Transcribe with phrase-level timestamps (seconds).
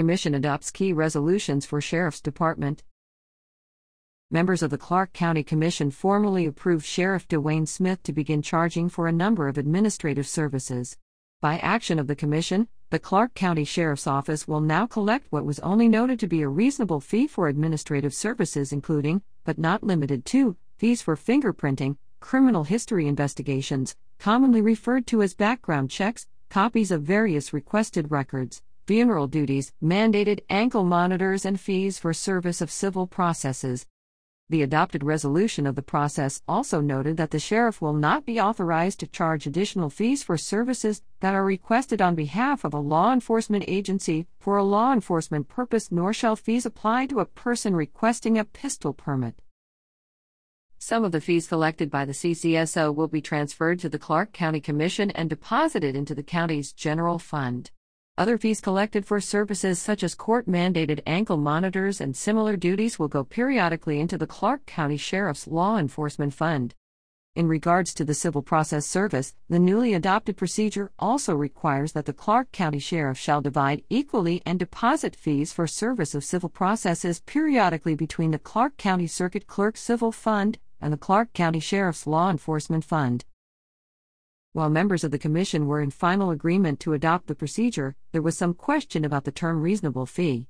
[0.00, 2.82] Commission adopts key resolutions for Sheriff's Department.
[4.30, 9.06] Members of the Clarke County Commission formally approved Sheriff Dewayne Smith to begin charging for
[9.06, 10.96] a number of administrative services.
[11.42, 15.58] By action of the Commission, the Clarke County Sheriff's Office will now collect what was
[15.58, 20.56] only noted to be a reasonable fee for administrative services, including, but not limited to,
[20.78, 27.52] fees for fingerprinting, criminal history investigations, commonly referred to as background checks, copies of various
[27.52, 33.86] requested records, funeral duties, mandated ankle monitors, and fees for service of civil processes.
[34.48, 38.98] The adopted resolution of the process also noted that the sheriff will not be authorized
[38.98, 43.62] to charge additional fees for services that are requested on behalf of a law enforcement
[43.68, 48.44] agency for a law enforcement purpose, nor shall fees apply to a person requesting a
[48.44, 49.40] pistol permit.
[50.78, 54.60] Some of the fees collected by the CCSO will be transferred to the Clarke County
[54.60, 57.70] Commission and deposited into the county's general fund.
[58.20, 63.08] Other fees collected for services such as court mandated ankle monitors and similar duties will
[63.08, 66.74] go periodically into the Clarke County Sheriff's Law Enforcement Fund.
[67.34, 72.12] In regards to the Civil Process Service, the newly adopted procedure also requires that the
[72.12, 77.94] Clarke County Sheriff shall divide equally and deposit fees for service of civil processes periodically
[77.94, 82.84] between the Clarke County Circuit Clerk Civil Fund and the Clarke County Sheriff's Law Enforcement
[82.84, 83.24] Fund.
[84.52, 88.36] While members of the Commission were in final agreement to adopt the procedure, there was
[88.36, 90.48] some question about the term reasonable fee.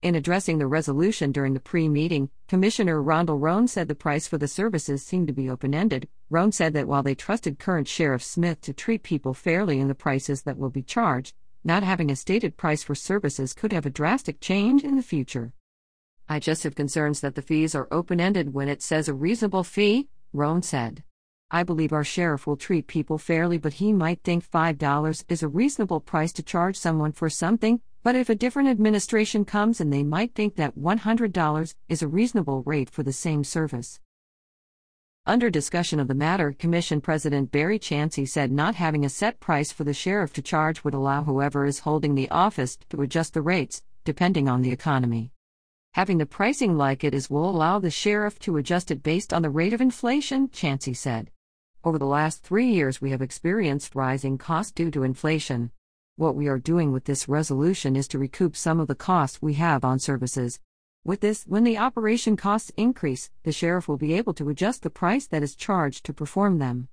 [0.00, 4.38] In addressing the resolution during the pre meeting, Commissioner Rondell Roan said the price for
[4.38, 6.08] the services seemed to be open ended.
[6.30, 9.94] Roan said that while they trusted current Sheriff Smith to treat people fairly in the
[9.96, 13.90] prices that will be charged, not having a stated price for services could have a
[13.90, 15.52] drastic change in the future.
[16.28, 19.64] I just have concerns that the fees are open ended when it says a reasonable
[19.64, 21.02] fee, Roan said.
[21.54, 25.48] I believe our sheriff will treat people fairly, but he might think $5 is a
[25.48, 27.82] reasonable price to charge someone for something.
[28.02, 32.62] But if a different administration comes and they might think that $100 is a reasonable
[32.62, 34.00] rate for the same service.
[35.26, 39.70] Under discussion of the matter, Commission President Barry Chansey said not having a set price
[39.70, 43.42] for the sheriff to charge would allow whoever is holding the office to adjust the
[43.42, 45.30] rates, depending on the economy.
[45.92, 49.42] Having the pricing like it is will allow the sheriff to adjust it based on
[49.42, 51.30] the rate of inflation, Chansey said.
[51.84, 55.72] Over the last three years, we have experienced rising costs due to inflation.
[56.14, 59.54] What we are doing with this resolution is to recoup some of the costs we
[59.54, 60.60] have on services.
[61.04, 64.90] With this, when the operation costs increase, the sheriff will be able to adjust the
[64.90, 66.86] price that is charged to perform them.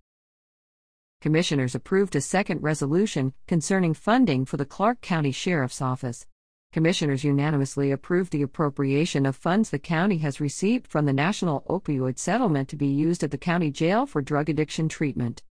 [1.21, 6.25] Commissioners approved a second resolution concerning funding for the Clarke County Sheriff's Office.
[6.71, 12.19] Commissioners unanimously approved the appropriation of funds the county has received from the National Opioid
[12.19, 15.41] Settlement to be used at the county jail for drug addiction treatment.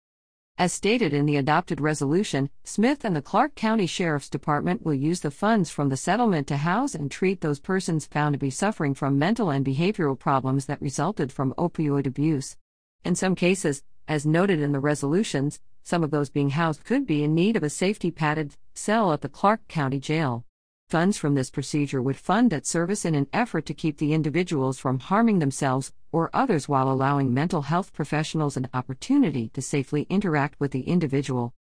[0.59, 5.19] As stated in the adopted resolution, Smith and the Clarke County Sheriff's Department will use
[5.19, 8.95] the funds from the settlement to house and treat those persons found to be suffering
[8.95, 12.57] from mental and behavioral problems that resulted from opioid abuse.
[13.05, 17.25] In some cases, as noted in the resolutions, some of those being housed could be
[17.25, 20.45] in need of a safety padded cell at the Clarke County Jail.
[20.89, 24.79] Funds from this procedure would fund that service in an effort to keep the individuals
[24.79, 30.59] from harming themselves or others while allowing mental health professionals an opportunity to safely interact
[30.59, 31.53] with the individual.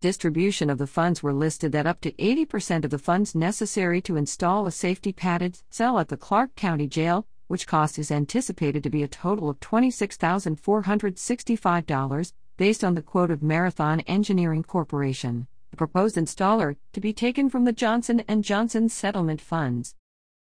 [0.00, 4.16] Distribution of the funds were listed that up to 80% of the funds necessary to
[4.16, 8.90] install a safety padded cell at the Clarke County Jail, which cost is anticipated to
[8.90, 16.14] be a total of $26,465, based on the quote of Marathon Engineering Corporation the proposed
[16.14, 19.96] installer, to be taken from the Johnson & Johnson settlement funds.